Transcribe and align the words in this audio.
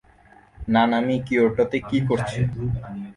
নানামি 0.67 1.15
কিয়োটোতে 1.27 1.77
কী 1.89 1.97
করছে? 2.09 2.41